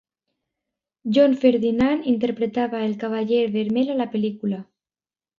[1.17, 4.59] John Ferdinand interpretava el Cavaller vermell a la pel·lícula.